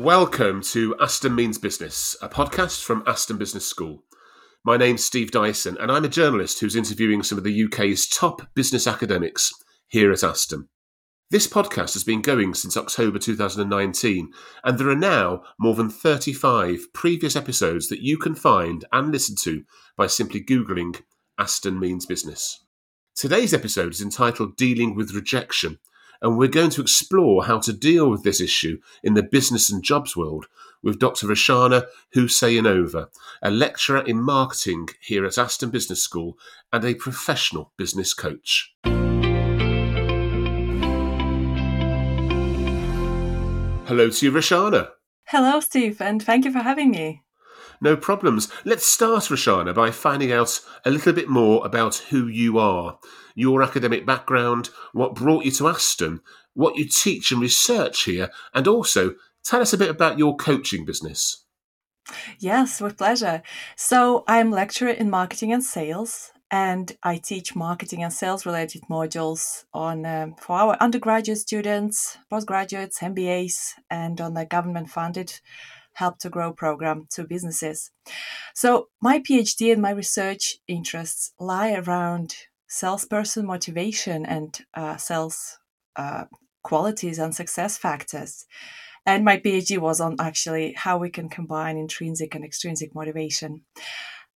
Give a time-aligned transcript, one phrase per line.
[0.00, 4.02] Welcome to Aston Means Business, a podcast from Aston Business School.
[4.64, 8.48] My name's Steve Dyson, and I'm a journalist who's interviewing some of the UK's top
[8.54, 9.52] business academics
[9.88, 10.70] here at Aston.
[11.30, 14.32] This podcast has been going since October 2019,
[14.64, 19.36] and there are now more than 35 previous episodes that you can find and listen
[19.42, 19.64] to
[19.98, 21.02] by simply Googling
[21.38, 22.64] Aston Means Business.
[23.14, 25.78] Today's episode is entitled Dealing with Rejection,
[26.22, 29.82] and we're going to explore how to deal with this issue in the business and
[29.82, 30.46] jobs world
[30.82, 31.26] with Dr.
[31.26, 33.08] Rushana Khusainova,
[33.42, 36.38] a lecturer in marketing here at Aston Business School
[36.72, 38.74] and a professional business coach.
[43.86, 44.90] Hello to you, Rushana.
[45.26, 47.22] Hello, Steve, and thank you for having me.
[47.80, 48.48] No problems.
[48.64, 52.98] Let's start, Rushana, by finding out a little bit more about who you are,
[53.34, 56.20] your academic background, what brought you to Aston,
[56.52, 60.84] what you teach and research here, and also tell us a bit about your coaching
[60.84, 61.44] business.
[62.38, 63.42] Yes, with pleasure.
[63.76, 69.64] So, I'm lecturer in marketing and sales, and I teach marketing and sales related modules
[69.72, 75.40] on um, for our undergraduate students, postgraduates, MBAs, and on the government funded
[75.94, 77.90] Help to Grow program to businesses.
[78.54, 82.34] So, my PhD and my research interests lie around
[82.68, 85.58] salesperson motivation and uh, sales
[85.96, 86.24] uh,
[86.62, 88.46] qualities and success factors.
[89.06, 93.62] And my PhD was on actually how we can combine intrinsic and extrinsic motivation.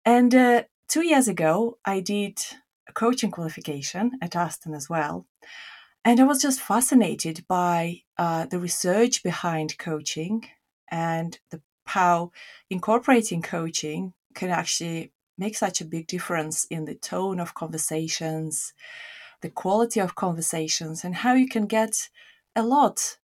[0.05, 2.39] And uh, two years ago, I did
[2.87, 5.27] a coaching qualification at Aston as well.
[6.05, 10.45] And I was just fascinated by uh, the research behind coaching
[10.89, 12.31] and the how
[12.69, 18.73] incorporating coaching can actually make such a big difference in the tone of conversations,
[19.41, 22.09] the quality of conversations, and how you can get
[22.55, 23.17] a lot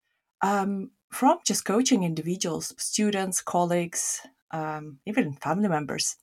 [0.42, 6.16] um, from just coaching individuals, students, colleagues, um, even family members.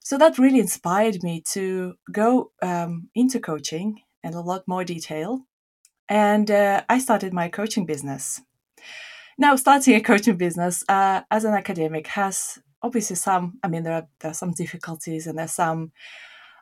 [0.00, 5.40] So that really inspired me to go um, into coaching in a lot more detail.
[6.08, 8.40] And uh, I started my coaching business.
[9.38, 13.94] Now, starting a coaching business uh, as an academic has obviously some, I mean, there
[13.94, 15.92] are, there are some difficulties and there's some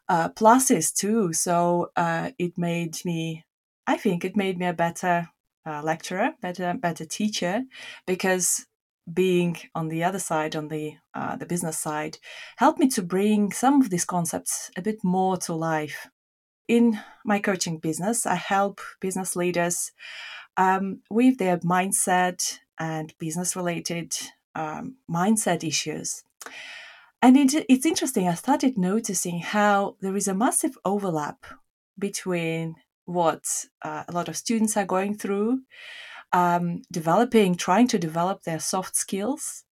[0.09, 1.33] uh, pluses too.
[1.33, 3.45] So uh, it made me,
[3.87, 5.29] I think it made me a better
[5.67, 7.63] uh, lecturer, better, better teacher,
[8.07, 8.67] because
[9.13, 12.19] being on the other side, on the uh, the business side,
[12.57, 16.09] helped me to bring some of these concepts a bit more to life.
[16.69, 19.93] In my coaching business, I help business leaders
[20.57, 24.13] um, with their mindset and business related
[24.55, 26.25] um, mindset issues.
[27.23, 31.47] And it, it's interesting, I started noticing how there is a massive overlap
[31.99, 32.77] between
[33.07, 33.45] what
[33.83, 35.61] uh, a lot of students are going through,
[36.33, 39.65] um, developing, trying to develop their soft skills,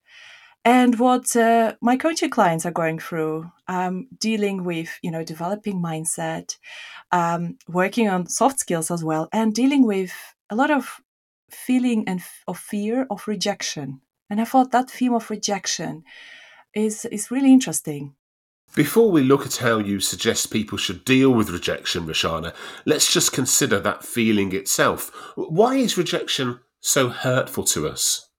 [0.63, 5.81] and what uh, my coaching clients are going through, um, dealing with, you know, developing
[5.81, 6.57] mindset,
[7.11, 10.13] um, working on soft skills as well, and dealing with
[10.49, 11.01] a lot of
[11.53, 14.01] feeling and f- of fear of rejection.
[14.29, 16.03] And I thought that theme of rejection
[16.73, 18.15] is is really interesting.
[18.73, 22.53] Before we look at how you suggest people should deal with rejection, Rushana,
[22.85, 25.11] let's just consider that feeling itself.
[25.35, 28.29] Why is rejection so hurtful to us?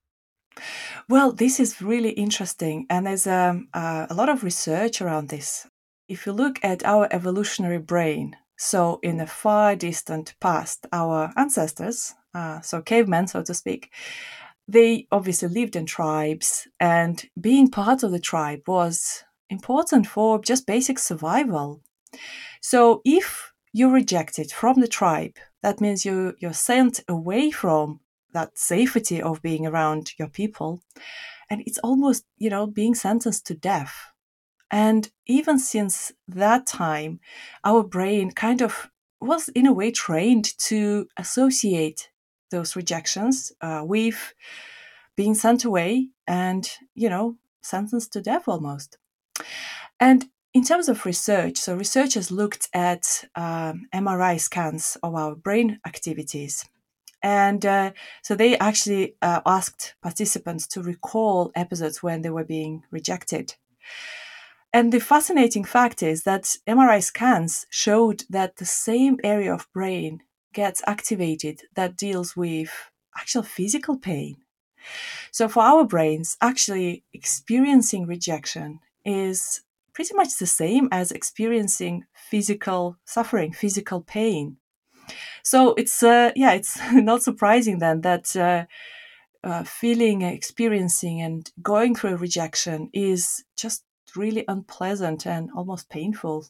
[1.06, 5.66] Well, this is really interesting, and there's um, uh, a lot of research around this.
[6.08, 12.14] If you look at our evolutionary brain, so in the far distant past, our ancestors,
[12.34, 13.90] uh, so cavemen, so to speak,
[14.68, 20.66] they obviously lived in tribes, and being part of the tribe was important for just
[20.66, 21.82] basic survival.
[22.60, 28.00] So if you're rejected from the tribe, that means you, you're sent away from
[28.32, 30.82] that safety of being around your people.
[31.50, 33.94] And it's almost, you know, being sentenced to death.
[34.70, 37.20] And even since that time,
[37.62, 42.08] our brain kind of was in a way trained to associate
[42.52, 44.34] those rejections Uh, we've
[45.16, 48.98] been sent away and, you know, sentenced to death almost.
[49.98, 55.80] And in terms of research, so researchers looked at um, MRI scans of our brain
[55.86, 56.64] activities.
[57.22, 62.82] And uh, so they actually uh, asked participants to recall episodes when they were being
[62.90, 63.54] rejected.
[64.72, 70.22] And the fascinating fact is that MRI scans showed that the same area of brain
[70.52, 72.70] gets activated that deals with
[73.16, 74.36] actual physical pain.
[75.30, 79.62] So for our brains, actually experiencing rejection is
[79.92, 84.56] pretty much the same as experiencing physical suffering, physical pain.
[85.42, 88.64] So it's uh, yeah, it's not surprising then that uh,
[89.44, 93.84] uh, feeling, experiencing, and going through rejection is just
[94.14, 96.46] really unpleasant and almost painful.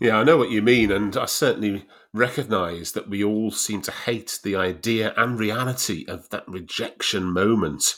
[0.00, 3.90] Yeah, I know what you mean, and I certainly recognise that we all seem to
[3.90, 7.96] hate the idea and reality of that rejection moment.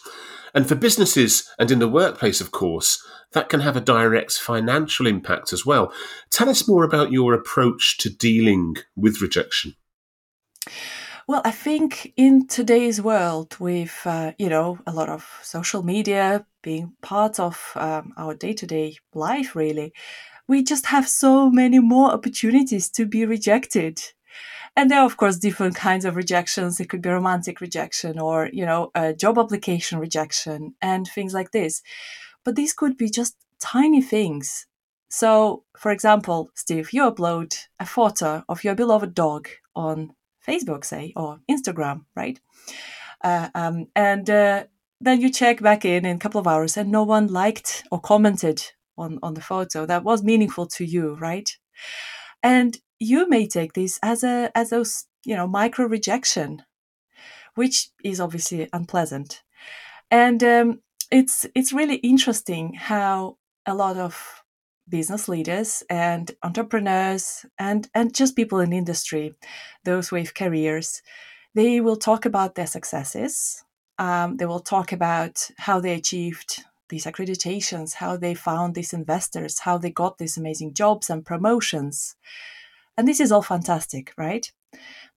[0.54, 5.06] And for businesses and in the workplace, of course, that can have a direct financial
[5.06, 5.92] impact as well.
[6.30, 9.74] Tell us more about your approach to dealing with rejection.
[11.28, 16.46] Well, I think in today's world, with uh, you know a lot of social media
[16.62, 19.92] being part of um, our day-to-day life, really,
[20.48, 24.00] we just have so many more opportunities to be rejected.
[24.76, 26.78] And there are, of course, different kinds of rejections.
[26.78, 31.52] It could be romantic rejection or, you know, a job application rejection and things like
[31.52, 31.82] this.
[32.44, 34.66] But these could be just tiny things.
[35.08, 40.12] So, for example, Steve, you upload a photo of your beloved dog on
[40.46, 42.38] Facebook, say, or Instagram, right?
[43.24, 44.64] Uh, um, and uh,
[45.00, 48.00] then you check back in in a couple of hours and no one liked or
[48.00, 48.62] commented
[48.98, 51.56] on, on the photo that was meaningful to you, right?
[52.42, 56.62] And you may take this as a as those you know micro rejection,
[57.54, 59.42] which is obviously unpleasant.
[60.10, 64.42] And um, it's it's really interesting how a lot of
[64.88, 69.34] business leaders and entrepreneurs and and just people in industry,
[69.84, 71.02] those with careers,
[71.54, 73.64] they will talk about their successes.
[73.98, 79.60] Um, they will talk about how they achieved these accreditations, how they found these investors,
[79.60, 82.16] how they got these amazing jobs and promotions.
[82.96, 84.50] And this is all fantastic, right?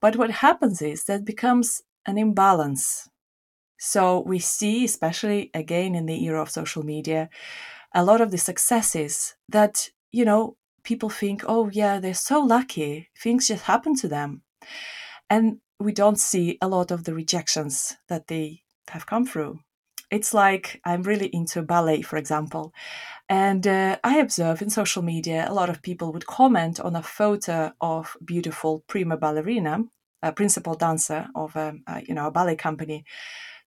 [0.00, 3.08] But what happens is that becomes an imbalance.
[3.78, 7.28] So we see, especially again in the era of social media,
[7.94, 13.08] a lot of the successes that, you know, people think, oh, yeah, they're so lucky.
[13.16, 14.42] Things just happen to them.
[15.30, 19.60] And we don't see a lot of the rejections that they have come through.
[20.10, 22.72] It's like I'm really into ballet, for example.
[23.28, 27.02] And uh, I observe in social media a lot of people would comment on a
[27.02, 29.84] photo of beautiful prima ballerina,
[30.22, 33.04] a principal dancer of a, a you know a ballet company,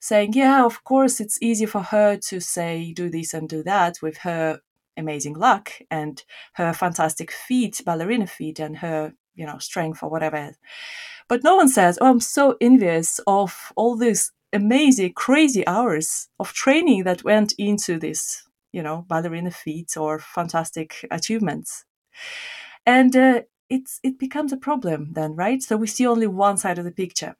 [0.00, 4.02] saying, "Yeah, of course, it's easy for her to say do this and do that
[4.02, 4.60] with her
[4.96, 6.22] amazing luck and
[6.54, 10.54] her fantastic feet, ballerina feet, and her you know strength or whatever."
[11.28, 16.52] But no one says, "Oh, I'm so envious of all these amazing, crazy hours of
[16.52, 21.84] training that went into this, you know, ballerina feat or fantastic achievements.
[22.84, 25.62] And uh, it's it becomes a problem then, right?
[25.62, 27.36] So we see only one side of the picture.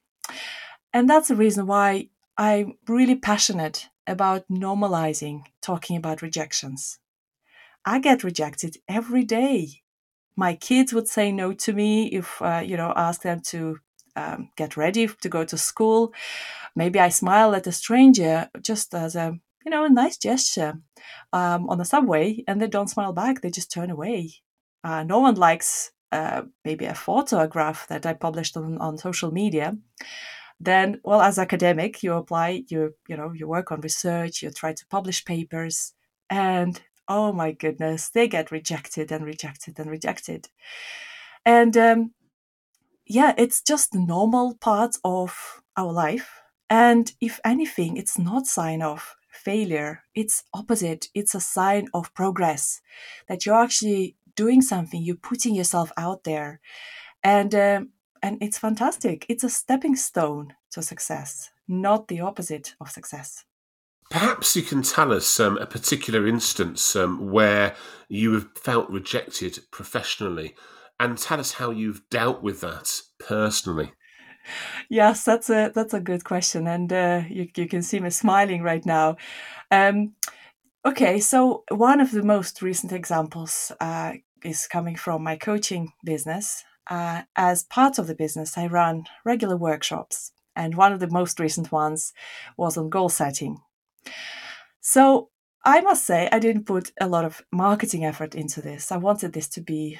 [0.93, 6.99] And that's the reason why I'm really passionate about normalizing talking about rejections.
[7.85, 9.81] I get rejected every day.
[10.35, 13.79] My kids would say no to me if, uh, you know, ask them to
[14.15, 16.13] um, get ready to go to school.
[16.75, 20.79] Maybe I smile at a stranger just as a you know a nice gesture
[21.31, 24.31] um, on the subway, and they don't smile back; they just turn away.
[24.83, 29.77] Uh, no one likes uh, maybe a photograph that I published on, on social media.
[30.59, 34.73] Then, well, as academic, you apply, you you know, you work on research, you try
[34.73, 35.93] to publish papers,
[36.29, 40.49] and oh my goodness, they get rejected and rejected and rejected.
[41.45, 42.11] And um,
[43.05, 46.41] yeah, it's just the normal part of our life.
[46.69, 50.03] And if anything, it's not sign of failure.
[50.15, 51.07] It's opposite.
[51.13, 52.81] It's a sign of progress
[53.27, 55.01] that you're actually doing something.
[55.01, 56.59] You're putting yourself out there,
[57.23, 57.89] and um,
[58.21, 59.25] and it's fantastic.
[59.29, 63.43] It's a stepping stone to success, not the opposite of success.
[64.09, 67.75] Perhaps you can tell us um, a particular instance um, where
[68.07, 70.55] you have felt rejected professionally
[71.03, 73.91] and tell us how you've dealt with that personally.
[74.89, 78.61] Yes, that's a that's a good question, and uh, you you can see me smiling
[78.61, 79.17] right now.
[79.71, 80.13] Um,
[80.85, 86.63] okay, so one of the most recent examples uh, is coming from my coaching business.
[86.89, 91.39] Uh, as part of the business, I run regular workshops, and one of the most
[91.39, 92.13] recent ones
[92.57, 93.61] was on goal setting.
[94.81, 95.29] So
[95.63, 98.91] I must say, I didn't put a lot of marketing effort into this.
[98.91, 99.97] I wanted this to be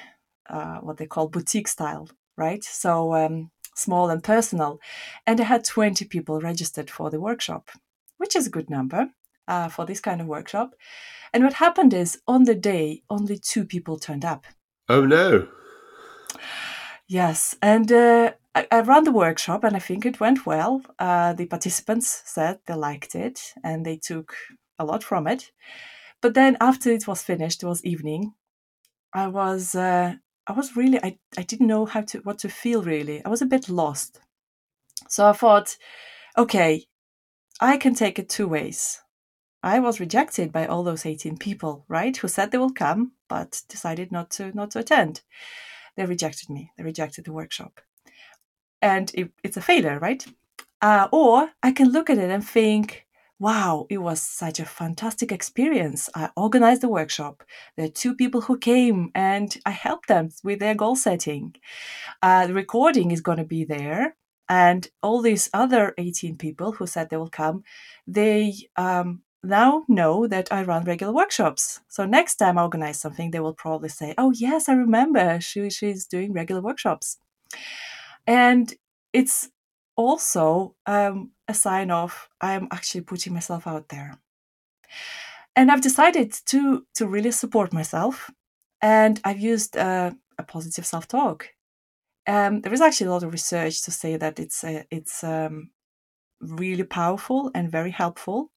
[0.48, 2.62] uh, what they call boutique style, right?
[2.62, 4.80] So um, small and personal.
[5.26, 7.70] And I had 20 people registered for the workshop,
[8.18, 9.10] which is a good number
[9.48, 10.74] uh, for this kind of workshop.
[11.32, 14.46] And what happened is on the day, only two people turned up.
[14.88, 15.48] Oh, no.
[17.08, 17.56] Yes.
[17.60, 20.82] And uh, I, I, ran the workshop and I think it went well.
[20.98, 24.34] Uh, the participants said they liked it and they took
[24.78, 25.50] a lot from it.
[26.22, 28.34] But then after it was finished, it was evening.
[29.12, 30.14] I was uh,
[30.46, 33.24] I was really I, I didn't know how to what to feel really.
[33.24, 34.20] I was a bit lost.
[35.08, 35.76] So I thought,
[36.36, 36.86] okay,
[37.60, 39.00] I can take it two ways.
[39.62, 42.14] I was rejected by all those 18 people, right?
[42.16, 45.22] Who said they will come, but decided not to not to attend.
[45.96, 46.70] They rejected me.
[46.76, 47.80] They rejected the workshop.
[48.82, 50.24] And it, it's a failure, right?
[50.82, 53.03] Uh, or I can look at it and think,
[53.38, 56.08] wow, it was such a fantastic experience.
[56.14, 57.42] I organized the workshop.
[57.76, 61.54] There are two people who came and I helped them with their goal setting.
[62.22, 64.16] Uh, the recording is going to be there.
[64.48, 67.64] And all these other 18 people who said they will come,
[68.06, 71.80] they um, now know that I run regular workshops.
[71.88, 75.40] So next time I organize something, they will probably say, "Oh yes, I remember.
[75.40, 77.16] She she's doing regular workshops,"
[78.26, 78.72] and
[79.12, 79.48] it's
[79.96, 84.18] also um, a sign of I'm actually putting myself out there.
[85.56, 88.30] And I've decided to to really support myself,
[88.82, 91.48] and I've used uh, a positive self talk.
[92.26, 95.70] Um, there is actually a lot of research to say that it's a, it's um,
[96.40, 98.50] really powerful and very helpful.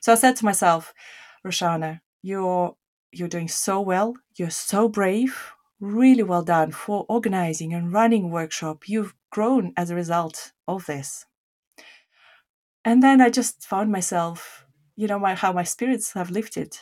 [0.00, 0.92] So I said to myself,
[1.46, 2.76] Rushana, you're
[3.12, 4.14] you're doing so well.
[4.36, 5.52] You're so brave.
[5.80, 8.88] Really well done for organizing and running workshop.
[8.88, 11.26] You've grown as a result of this.
[12.84, 14.64] And then I just found myself,
[14.94, 16.78] you know, my how my spirits have lifted,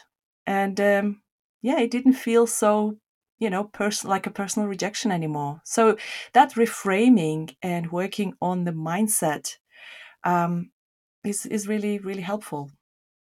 [0.47, 1.23] and um,
[1.63, 2.99] yeah, it didn't feel so
[3.39, 5.97] you know person like a personal rejection anymore so
[6.33, 9.57] that reframing and working on the mindset
[10.23, 10.71] um,
[11.25, 12.71] is is really really helpful.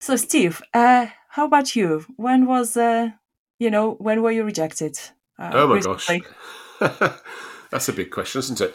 [0.00, 2.04] So, Steve, uh, how about you?
[2.16, 3.11] When was uh,
[3.59, 4.99] you know when were you rejected?
[5.38, 6.23] Uh, oh my recently?
[6.81, 7.21] gosh,
[7.71, 8.75] that's a big question, isn't it?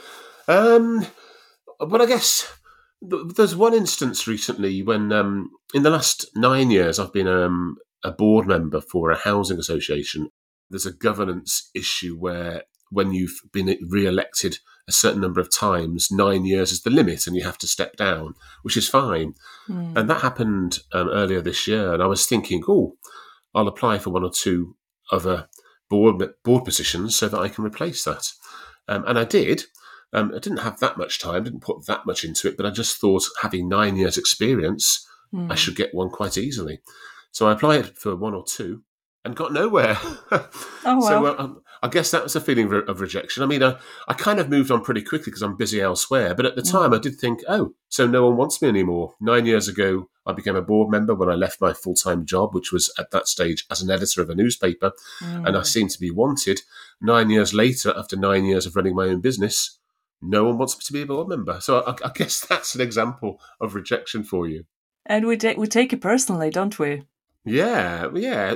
[0.49, 1.05] Um,
[1.79, 2.51] but I guess
[3.01, 8.11] there's one instance recently when, um, in the last nine years, I've been um, a
[8.11, 10.29] board member for a housing association.
[10.69, 16.45] There's a governance issue where when you've been re-elected a certain number of times, nine
[16.45, 19.35] years is the limit, and you have to step down, which is fine.
[19.69, 19.95] Mm.
[19.95, 22.95] And that happened um, earlier this year, and I was thinking, oh,
[23.53, 24.75] I'll apply for one or two
[25.11, 25.47] other
[25.89, 28.31] board board positions so that I can replace that.
[28.87, 29.65] Um, and I did.
[30.11, 32.71] Um, I didn't have that much time, didn't put that much into it, but I
[32.71, 35.45] just thought having nine years' experience, mm.
[35.45, 35.55] I hmm.
[35.55, 36.79] should get one quite easily.
[37.31, 38.83] So I applied for one or two,
[39.25, 39.97] and got nowhere.
[40.31, 40.49] oh,
[40.85, 40.99] wow.
[41.01, 43.43] So uh, um, I guess that was a feeling of, of rejection.
[43.43, 46.33] I mean, I, I kind of moved on pretty quickly because I'm busy elsewhere.
[46.33, 46.95] But at the time, mm.
[46.95, 49.15] I did think, oh, so no one wants me anymore.
[49.19, 52.53] Nine years ago, I became a board member when I left my full time job,
[52.53, 55.47] which was at that stage as an editor of a newspaper, mm.
[55.47, 56.61] and I seemed to be wanted.
[57.01, 59.78] Nine years later, after nine years of running my own business,
[60.21, 61.59] no one wants me to be a board member.
[61.61, 64.65] So I, I guess that's an example of rejection for you.
[65.05, 67.03] And we, we take it personally, don't we?
[67.45, 68.55] Yeah, yeah.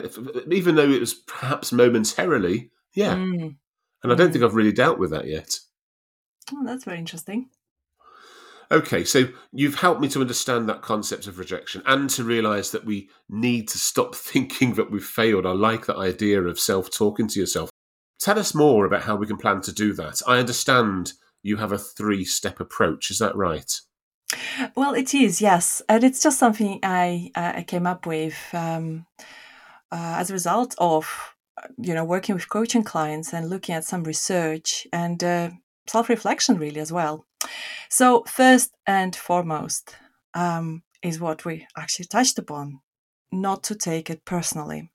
[0.51, 3.15] Even though it was perhaps momentarily, yeah.
[3.15, 3.55] Mm.
[4.03, 5.58] And I don't think I've really dealt with that yet.
[6.53, 7.50] Oh, that's very interesting.
[8.72, 12.86] Okay, so you've helped me to understand that concept of rejection and to realize that
[12.86, 15.46] we need to stop thinking that we've failed.
[15.46, 17.70] I like that idea of self talking to yourself.
[18.20, 20.22] Tell us more about how we can plan to do that.
[20.27, 21.13] I understand
[21.44, 23.12] you have a three step approach.
[23.12, 23.80] Is that right?
[24.76, 29.06] Well, it is, yes, and it's just something I uh, I came up with um,
[29.92, 31.36] uh, as a result of
[31.78, 35.50] you know working with coaching clients and looking at some research and uh,
[35.88, 37.26] self reflection really as well.
[37.90, 39.96] So first and foremost
[40.34, 42.80] um, is what we actually touched upon:
[43.32, 44.90] not to take it personally.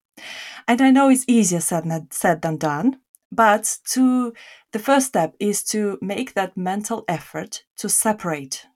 [0.67, 4.33] And I know it's easier said said than done, but to
[4.73, 8.67] the first step is to make that mental effort to separate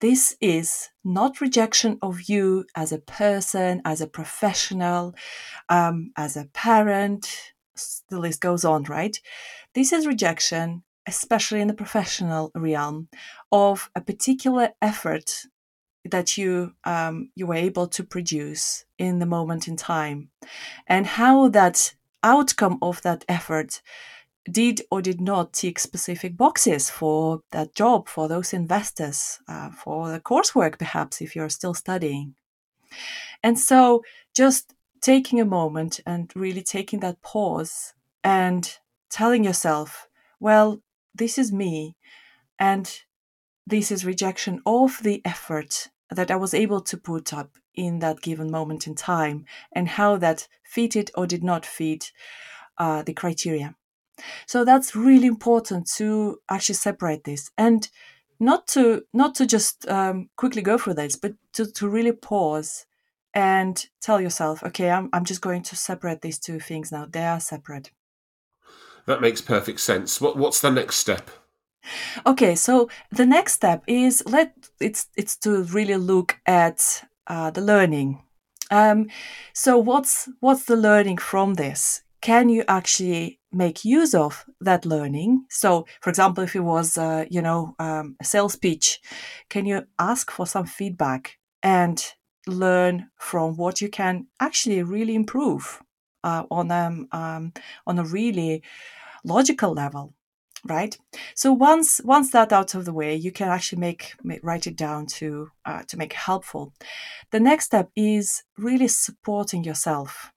[0.00, 5.14] this is not rejection of you as a person, as a professional,
[5.68, 7.52] um, as a parent.
[8.08, 9.18] The list goes on, right?
[9.74, 13.08] This is rejection, especially in the professional realm,
[13.50, 15.42] of a particular effort
[16.04, 20.30] that you um, you were able to produce in the moment in time,
[20.86, 23.82] and how that outcome of that effort
[24.50, 30.10] did or did not tick specific boxes for that job, for those investors, uh, for
[30.10, 32.34] the coursework, perhaps, if you're still studying.
[33.42, 34.02] And so
[34.34, 37.94] just taking a moment and really taking that pause
[38.24, 38.78] and
[39.10, 40.08] telling yourself,
[40.40, 40.80] well,
[41.14, 41.96] this is me,
[42.58, 43.00] and
[43.66, 48.20] this is rejection of the effort that I was able to put up in that
[48.20, 52.12] given moment in time, and how that fitted or did not fit
[52.78, 53.74] uh, the criteria.
[54.46, 57.88] So that's really important to actually separate this and
[58.40, 62.86] not to not to just um, quickly go through this, but to, to really pause
[63.34, 67.06] and tell yourself, okay, I'm, I'm just going to separate these two things now.
[67.08, 67.90] They are separate.
[69.06, 70.20] That makes perfect sense.
[70.20, 71.30] What what's the next step?
[72.26, 77.60] Okay, so the next step is let it's it's to really look at uh, the
[77.60, 78.22] learning.
[78.70, 79.08] Um,
[79.52, 82.02] so what's what's the learning from this?
[82.20, 85.44] Can you actually make use of that learning?
[85.48, 89.00] So, for example, if it was uh, you know um, a sales pitch,
[89.48, 92.04] can you ask for some feedback and
[92.46, 95.82] learn from what you can actually really improve
[96.24, 97.52] uh, on um, um,
[97.86, 98.62] on a really
[99.24, 100.14] logical level?
[100.64, 100.96] Right?
[101.34, 104.76] So once once that out of the way you can actually make, make write it
[104.76, 106.72] down to uh, to make helpful.
[107.30, 110.32] The next step is really supporting yourself.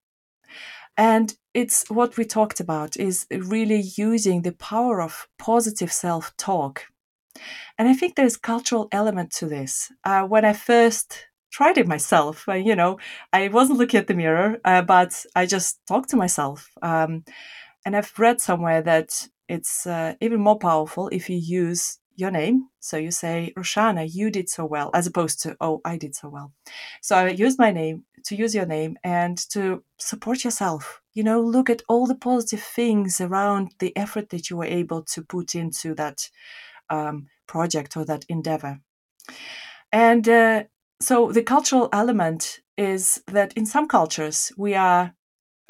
[0.98, 6.86] And it's what we talked about is really using the power of positive self-talk.
[7.78, 9.92] And i think there's cultural element to this.
[10.04, 12.98] Uh, when i first tried it myself uh, you know
[13.34, 16.70] i wasn't looking at the mirror uh, but i just talked to myself.
[16.82, 17.24] Um,
[17.86, 22.70] and i've read somewhere that it's uh, even more powerful if you use your name.
[22.80, 26.30] So you say, Rushana, you did so well, as opposed to, oh, I did so
[26.30, 26.54] well.
[27.02, 31.02] So I use my name to use your name and to support yourself.
[31.14, 35.04] You know, look at all the positive things around the effort that you were able
[35.04, 36.30] to put into that
[36.90, 38.80] um, project or that endeavor.
[39.92, 40.64] And uh,
[41.02, 45.14] so the cultural element is that in some cultures, we are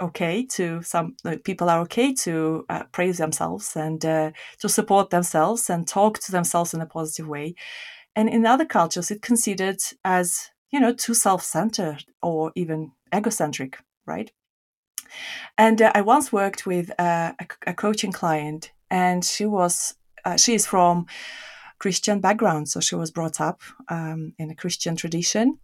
[0.02, 5.70] okay to some people are okay to uh, praise themselves and uh, to support themselves
[5.70, 7.56] and talk to themselves in a positive way.
[8.16, 14.32] And in other cultures it's considered as you know too self-centered or even egocentric right?
[15.58, 20.38] And uh, i once worked with uh, a, a, coaching client and she was uh,
[20.38, 21.06] she is from
[21.80, 25.60] christian background so she was brought up um, in a christian tradition.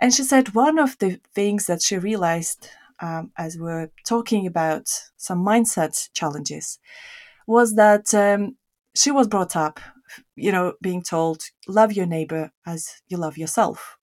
[0.00, 2.68] And she said one of the things that she realized
[3.00, 6.78] um, as we're talking about some mindset challenges
[7.46, 8.56] was that um,
[8.94, 9.80] she was brought up,
[10.34, 13.98] you know, being told, love your neighbor as you love yourself.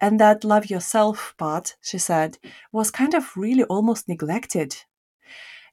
[0.00, 2.38] And that love yourself part, she said,
[2.72, 4.76] was kind of really almost neglected.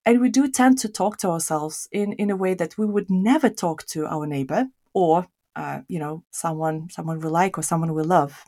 [0.05, 3.09] And we do tend to talk to ourselves in, in a way that we would
[3.09, 7.93] never talk to our neighbor or, uh, you know, someone someone we like or someone
[7.93, 8.43] we love.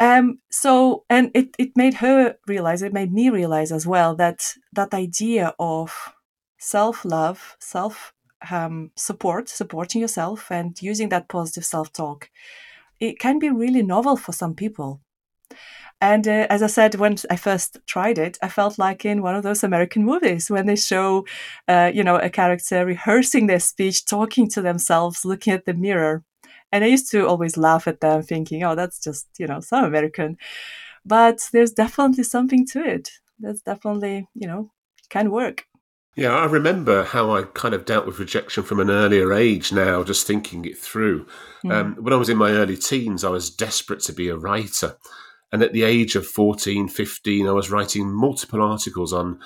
[0.00, 4.54] Um, so, and it, it made her realize, it made me realize as well that
[4.72, 6.14] that idea of
[6.58, 8.12] self love, self
[8.50, 12.30] um, support, supporting yourself, and using that positive self talk,
[13.00, 15.00] it can be really novel for some people.
[16.00, 19.34] And uh, as I said, when I first tried it, I felt like in one
[19.34, 21.26] of those American movies when they show,
[21.66, 26.22] uh, you know, a character rehearsing their speech, talking to themselves, looking at the mirror.
[26.72, 29.84] And I used to always laugh at them, thinking, oh, that's just, you know, so
[29.84, 30.36] American.
[31.04, 33.10] But there's definitely something to it.
[33.38, 34.70] That's definitely, you know,
[35.08, 35.64] can work.
[36.18, 40.02] Yeah, I remember how I kind of dealt with rejection from an earlier age now,
[40.02, 41.26] just thinking it through.
[41.64, 41.72] Mm.
[41.72, 44.96] Um, when I was in my early teens, I was desperate to be a writer.
[45.52, 49.38] And at the age of 14, 15, I was writing multiple articles on,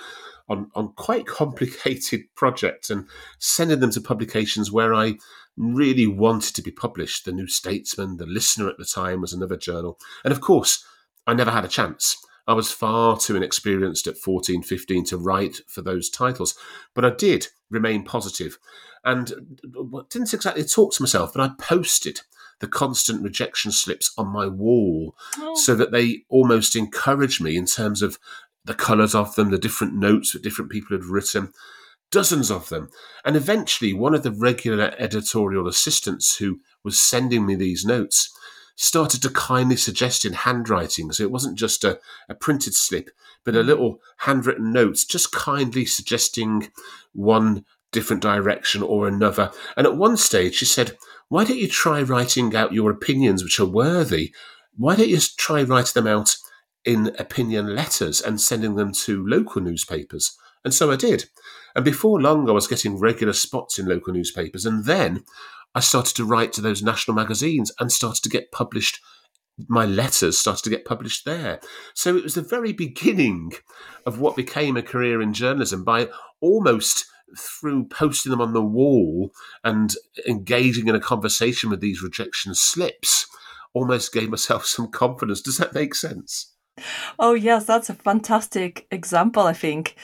[0.49, 3.07] on, on quite complicated projects and
[3.39, 5.17] sending them to publications where I
[5.57, 7.25] really wanted to be published.
[7.25, 9.99] The New Statesman, The Listener at the time was another journal.
[10.25, 10.85] And of course,
[11.27, 12.17] I never had a chance.
[12.47, 16.57] I was far too inexperienced at 14, 15 to write for those titles.
[16.95, 18.59] But I did remain positive
[19.05, 19.33] and
[20.11, 22.21] didn't exactly talk to myself, but I posted
[22.61, 25.55] the constant rejection slips on my wall oh.
[25.57, 28.19] so that they almost encouraged me in terms of
[28.65, 31.53] the colours of them, the different notes that different people had written
[32.13, 32.91] dozens of them.
[33.25, 38.31] And eventually, one of the regular editorial assistants who was sending me these notes
[38.77, 41.11] started to kindly suggest in handwriting.
[41.13, 41.99] So it wasn't just a,
[42.29, 43.11] a printed slip,
[43.45, 43.67] but a mm.
[43.67, 46.71] little handwritten notes, just kindly suggesting
[47.13, 49.51] one different direction or another.
[49.77, 50.97] And at one stage, she said,
[51.29, 54.35] Why don't you try writing out your opinions, which are worthy?
[54.77, 56.37] Why don't you try writing them out
[56.85, 60.37] in opinion letters and sending them to local newspapers?
[60.65, 61.27] And so I did.
[61.75, 64.67] And before long, I was getting regular spots in local newspapers.
[64.67, 65.25] And then
[65.75, 69.01] I started to write to those national magazines and started to get published.
[69.69, 71.61] My letters started to get published there.
[71.95, 73.53] So it was the very beginning
[74.07, 76.09] of what became a career in journalism by
[76.41, 77.07] almost
[77.39, 79.31] through posting them on the wall
[79.65, 79.95] and
[80.29, 83.27] engaging in a conversation with these rejection slips,
[83.73, 85.41] almost gave myself some confidence.
[85.41, 86.55] Does that make sense?
[87.19, 89.97] Oh, yes, that's a fantastic example, I think.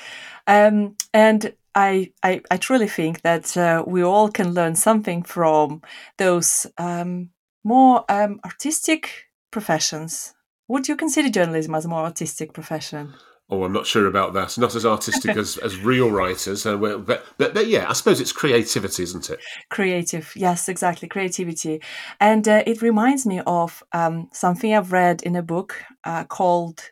[0.48, 5.82] Um, and I, I, I, truly think that uh, we all can learn something from
[6.16, 7.30] those um,
[7.62, 10.34] more um, artistic professions.
[10.68, 13.14] Would you consider journalism as a more artistic profession?
[13.50, 14.58] Oh, I'm not sure about that.
[14.58, 18.32] Not as artistic as, as real writers, uh, but, but but yeah, I suppose it's
[18.32, 19.40] creativity, isn't it?
[19.70, 21.80] Creative, yes, exactly, creativity,
[22.20, 26.90] and uh, it reminds me of um, something I've read in a book uh, called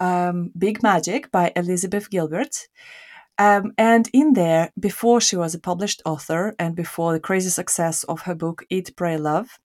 [0.00, 2.68] um, Big Magic by Elizabeth Gilbert.
[3.38, 8.02] Um, and in there, before she was a published author and before the crazy success
[8.04, 9.58] of her book Eat, Pray, Love,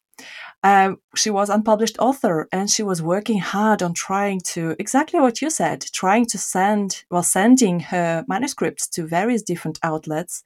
[0.64, 5.20] um, she was an unpublished author and she was working hard on trying to exactly
[5.20, 10.44] what you said trying to send well sending her manuscripts to various different outlets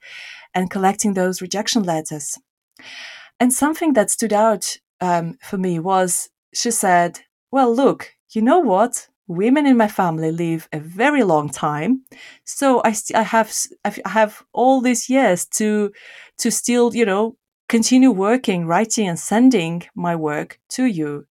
[0.54, 2.38] and collecting those rejection letters
[3.39, 7.19] and something that stood out um, for me was she said
[7.52, 12.04] well look you know what women in my family live a very long time.
[12.46, 13.54] So i, st- I have
[13.86, 15.92] i have all these years to
[16.40, 17.36] to still you know
[17.70, 21.26] continue working writing and sending my work to you.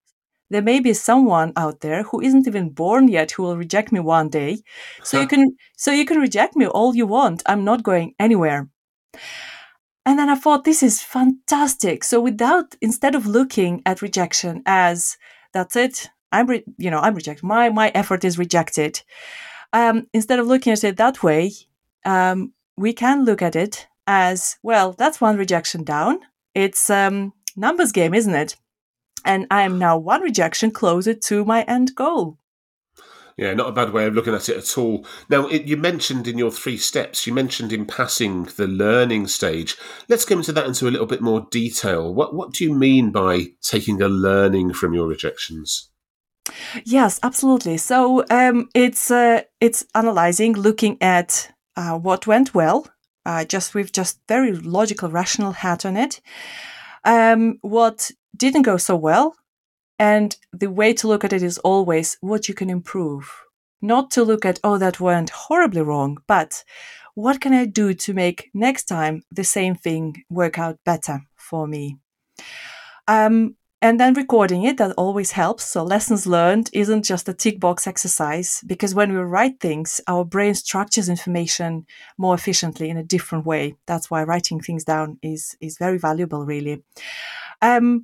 [0.51, 4.01] There may be someone out there who isn't even born yet who will reject me
[4.01, 4.63] one day.
[5.03, 7.43] So you can so you can reject me all you want.
[7.47, 8.69] I'm not going anywhere.
[10.05, 12.05] And then i thought this is fantastic.
[12.05, 15.17] So without instead of looking at rejection as
[15.53, 17.45] that's it I'm, re- you know, I'm rejected.
[17.45, 19.03] My my effort is rejected.
[19.73, 21.53] Um, instead of looking at it that way,
[22.05, 24.93] um, we can look at it as well.
[24.93, 26.21] That's one rejection down.
[26.55, 28.57] It's um, numbers game, isn't it?
[29.25, 32.39] And I am now one rejection closer to my end goal.
[33.37, 35.05] Yeah, not a bad way of looking at it at all.
[35.29, 39.77] Now, it, you mentioned in your three steps, you mentioned in passing the learning stage.
[40.09, 42.15] Let's get into that into a little bit more detail.
[42.15, 45.91] What what do you mean by taking a learning from your rejections?
[46.85, 47.77] Yes, absolutely.
[47.77, 52.87] So um, it's uh, it's analyzing, looking at uh, what went well,
[53.25, 56.21] uh, just with just very logical, rational hat on it.
[57.05, 59.37] Um, what didn't go so well,
[59.99, 63.31] and the way to look at it is always what you can improve.
[63.83, 66.65] Not to look at oh that went horribly wrong, but
[67.15, 71.67] what can I do to make next time the same thing work out better for
[71.67, 71.99] me?
[73.09, 75.63] Um, and then recording it, that always helps.
[75.63, 80.25] So lessons learned isn't just a tick box exercise because when we write things, our
[80.25, 81.87] brain structures information
[82.19, 83.77] more efficiently in a different way.
[83.87, 86.83] That's why writing things down is, is very valuable, really.
[87.63, 88.03] Um,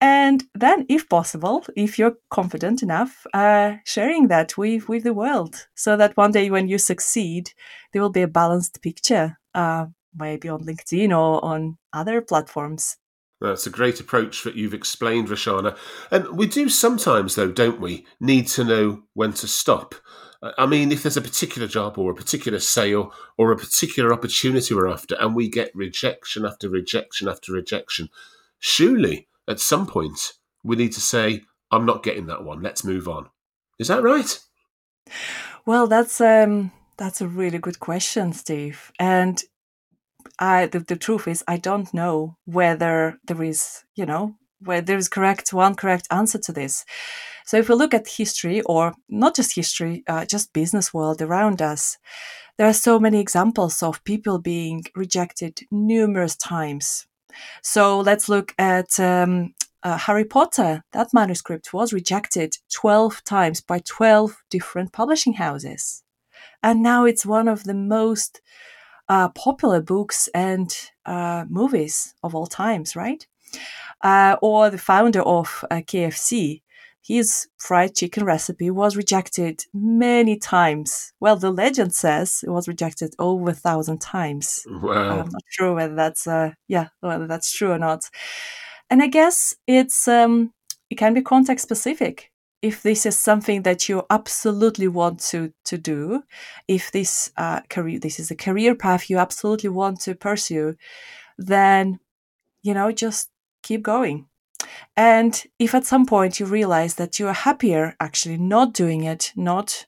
[0.00, 5.68] and then, if possible, if you're confident enough, uh, sharing that with, with the world
[5.76, 7.52] so that one day when you succeed,
[7.92, 12.96] there will be a balanced picture, uh, maybe on LinkedIn or on other platforms.
[13.42, 15.76] That's a great approach that you've explained, Rushana.
[16.12, 19.96] And we do sometimes, though, don't we, need to know when to stop.
[20.58, 24.74] I mean, if there's a particular job or a particular sale or a particular opportunity
[24.74, 28.08] we're after, and we get rejection after rejection after rejection,
[28.60, 32.62] surely at some point we need to say, I'm not getting that one.
[32.62, 33.28] Let's move on.
[33.78, 34.38] Is that right?
[35.66, 38.92] Well, that's um, that's a really good question, Steve.
[38.98, 39.42] And
[40.42, 44.98] I the, the truth is I don't know whether there is, you know, where there
[44.98, 46.84] is correct one correct answer to this.
[47.46, 51.62] So if we look at history, or not just history, uh, just business world around
[51.62, 51.96] us,
[52.58, 57.06] there are so many examples of people being rejected numerous times.
[57.62, 60.82] So let's look at um, uh, Harry Potter.
[60.92, 66.02] That manuscript was rejected 12 times by 12 different publishing houses.
[66.64, 68.40] And now it's one of the most
[69.12, 73.26] uh, popular books and uh, movies of all times, right?
[74.00, 76.62] Uh, or the founder of uh, KFC,
[77.02, 81.12] his fried chicken recipe was rejected many times.
[81.20, 84.64] Well, the legend says it was rejected over a thousand times.
[84.66, 85.20] Wow.
[85.20, 88.08] I'm not sure whether that's uh, yeah whether that's true or not.
[88.88, 90.54] And I guess it's um,
[90.88, 92.31] it can be context specific
[92.62, 96.22] if this is something that you absolutely want to to do,
[96.68, 100.76] if this uh, career this is a career path you absolutely want to pursue,
[101.36, 101.98] then
[102.62, 103.30] you know just
[103.62, 104.26] keep going.
[104.96, 109.32] And if at some point you realize that you are happier actually not doing it,
[109.36, 109.86] not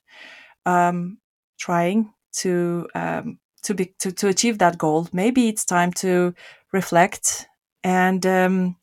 [0.65, 1.19] um,
[1.57, 6.33] trying to um, to be to, to achieve that goal, maybe it's time to
[6.73, 7.47] reflect
[7.83, 8.75] and um,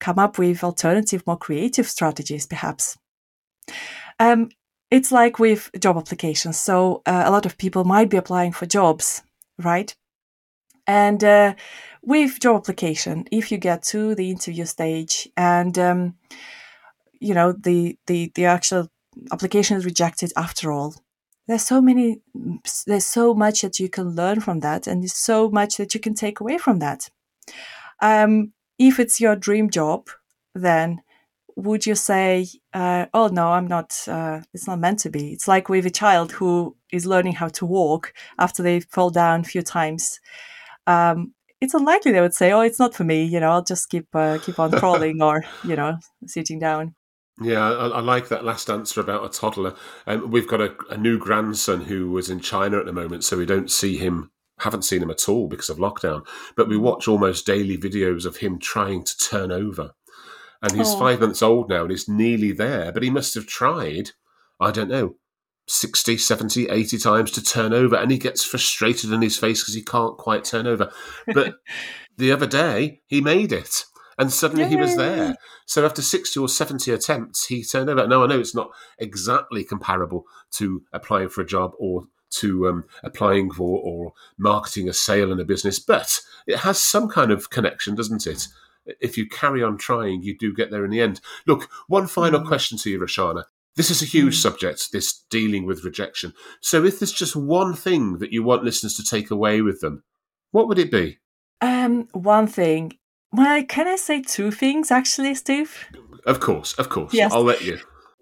[0.00, 2.98] come up with alternative, more creative strategies, perhaps.
[4.18, 4.50] Um,
[4.90, 6.58] it's like with job applications.
[6.58, 9.22] So uh, a lot of people might be applying for jobs,
[9.58, 9.94] right?
[10.86, 11.54] And uh,
[12.02, 16.14] with job application, if you get to the interview stage and um,
[17.20, 18.88] you know the the the actual
[19.32, 20.94] application is rejected after all,
[21.46, 22.20] there's so many,
[22.86, 26.00] there's so much that you can learn from that, and there's so much that you
[26.00, 27.10] can take away from that.
[28.00, 30.08] Um, if it's your dream job,
[30.54, 31.02] then
[31.64, 35.32] would you say, uh, oh no, I'm not, uh, it's not meant to be?
[35.32, 39.40] It's like with a child who is learning how to walk after they fall down
[39.40, 40.20] a few times.
[40.86, 43.90] Um, it's unlikely they would say, oh, it's not for me, you know, I'll just
[43.90, 46.94] keep, uh, keep on crawling or, you know, sitting down.
[47.40, 49.74] Yeah, I, I, like that last answer about a toddler.
[50.06, 53.38] Um, we've got a, a, new grandson who was in China at the moment, so
[53.38, 56.26] we don't see him, haven't seen him at all because of lockdown.
[56.54, 59.92] But we watch almost daily videos of him trying to turn over.
[60.62, 60.98] And he's oh.
[60.98, 64.10] five months old now and he's nearly there, but he must have tried,
[64.60, 65.16] I don't know,
[65.66, 67.96] 60, 70, 80 times to turn over.
[67.96, 70.92] And he gets frustrated in his face because he can't quite turn over.
[71.32, 71.54] But
[72.18, 73.84] the other day, he made it
[74.20, 74.70] and suddenly Yay.
[74.70, 75.34] he was there.
[75.64, 78.06] So after 60 or 70 attempts, he turned over.
[78.06, 82.84] Now, I know it's not exactly comparable to applying for a job or to um,
[83.02, 87.48] applying for or marketing a sale in a business, but it has some kind of
[87.48, 88.46] connection, doesn't it?
[89.00, 91.20] If you carry on trying, you do get there in the end.
[91.46, 92.46] Look, one final mm.
[92.46, 93.44] question to you, Rushana.
[93.76, 94.42] This is a huge mm.
[94.42, 96.32] subject, this dealing with rejection.
[96.60, 100.02] So, if there's just one thing that you want listeners to take away with them,
[100.50, 101.18] what would it be?
[101.60, 102.92] Um, one thing
[103.32, 105.86] well, can I say two things actually, Steve?
[106.26, 107.14] Of course, of course.
[107.14, 107.32] Yes.
[107.32, 107.78] I'll let you.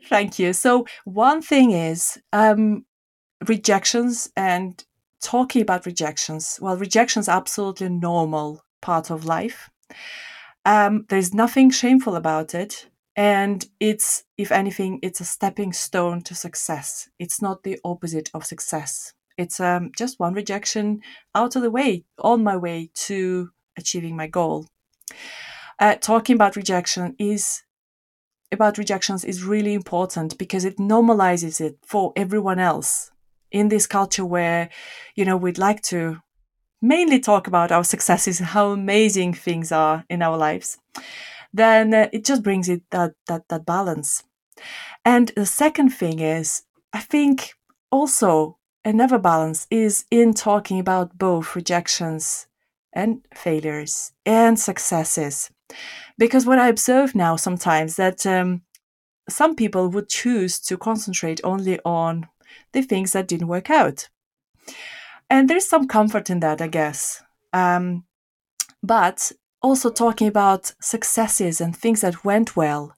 [0.06, 0.52] Thank you.
[0.52, 2.84] So, one thing is um,
[3.46, 4.82] rejections and
[5.22, 6.58] talking about rejections.
[6.60, 9.70] Well, rejections absolutely normal part of life.
[10.68, 12.88] Um, there's nothing shameful about it.
[13.16, 17.08] And it's, if anything, it's a stepping stone to success.
[17.18, 19.14] It's not the opposite of success.
[19.36, 21.00] It's um, just one rejection
[21.34, 24.66] out of the way, on my way to achieving my goal
[25.78, 27.62] uh, talking about rejection is
[28.50, 33.10] about rejections is really important because it normalizes it for everyone else
[33.50, 34.68] in this culture where
[35.14, 36.18] you know we'd like to
[36.80, 40.78] mainly talk about our successes and how amazing things are in our lives
[41.52, 44.22] then uh, it just brings it that that that balance
[45.04, 46.62] and the second thing is
[46.92, 47.54] i think
[47.90, 52.46] also another balance is in talking about both rejections
[52.92, 55.50] and failures and successes.
[56.16, 58.62] Because what I observe now sometimes that um,
[59.28, 62.28] some people would choose to concentrate only on
[62.72, 64.08] the things that didn't work out.
[65.30, 67.22] And there's some comfort in that, I guess.
[67.52, 68.04] Um,
[68.82, 72.94] but also talking about successes and things that went well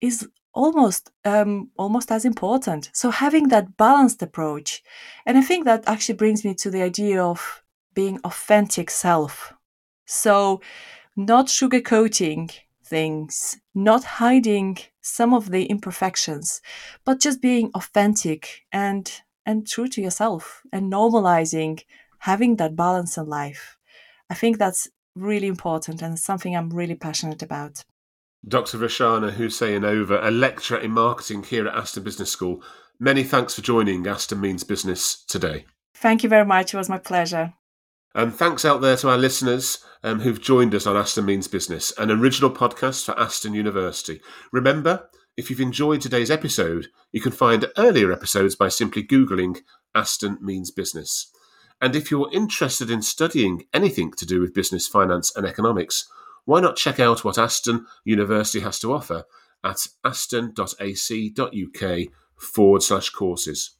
[0.00, 2.90] is almost um, almost as important.
[2.92, 4.82] So having that balanced approach,
[5.24, 7.62] and I think that actually brings me to the idea of
[7.94, 9.52] being authentic self.
[10.06, 10.60] So,
[11.16, 12.52] not sugarcoating
[12.84, 16.60] things, not hiding some of the imperfections,
[17.04, 19.10] but just being authentic and
[19.46, 21.82] and true to yourself and normalizing
[22.18, 23.78] having that balance in life.
[24.28, 27.84] I think that's really important and something I'm really passionate about.
[28.46, 28.78] Dr.
[28.78, 32.62] Rushana Khusainova, a lecturer in marketing here at Aston Business School.
[32.98, 35.64] Many thanks for joining Aston Means Business today.
[35.94, 36.74] Thank you very much.
[36.74, 37.54] It was my pleasure.
[38.14, 41.92] And thanks out there to our listeners um, who've joined us on Aston Means Business,
[41.98, 44.20] an original podcast for Aston University.
[44.52, 49.60] Remember, if you've enjoyed today's episode, you can find earlier episodes by simply Googling
[49.94, 51.30] Aston Means Business.
[51.80, 56.08] And if you're interested in studying anything to do with business, finance, and economics,
[56.46, 59.24] why not check out what Aston University has to offer
[59.62, 61.98] at aston.ac.uk
[62.36, 63.72] forward slash courses.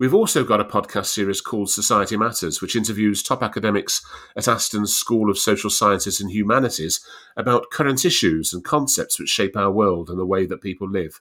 [0.00, 4.04] We've also got a podcast series called Society Matters, which interviews top academics
[4.36, 6.98] at Aston's School of Social Sciences and Humanities
[7.36, 11.20] about current issues and concepts which shape our world and the way that people live.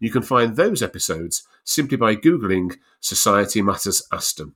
[0.00, 4.54] You can find those episodes simply by Googling Society Matters Aston.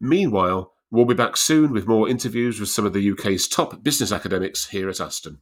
[0.00, 4.12] Meanwhile, we'll be back soon with more interviews with some of the UK's top business
[4.12, 5.40] academics here at Aston.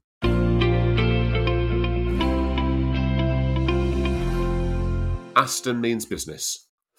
[5.36, 6.66] Aston means business.